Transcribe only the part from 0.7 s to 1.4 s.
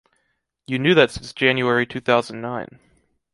knew that since